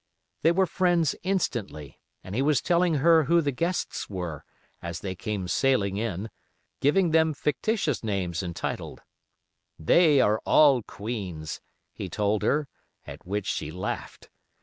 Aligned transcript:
They 0.41 0.51
were 0.51 0.65
friends 0.65 1.13
instantly, 1.21 1.99
and 2.23 2.33
he 2.33 2.41
was 2.41 2.59
telling 2.59 2.95
her 2.95 3.25
who 3.25 3.39
the 3.39 3.51
guests 3.51 4.09
were, 4.09 4.43
as 4.81 5.01
they 5.01 5.13
came 5.13 5.47
sailing 5.47 5.97
in, 5.97 6.31
giving 6.79 7.11
them 7.11 7.35
fictitious 7.35 8.03
names 8.03 8.41
and 8.41 8.55
titles. 8.55 8.97
"They 9.77 10.19
are 10.19 10.41
all 10.43 10.81
queens," 10.81 11.61
he 11.93 12.09
told 12.09 12.41
her, 12.41 12.67
at 13.05 13.27
which 13.27 13.45
she 13.45 13.69
laughed. 13.69 14.31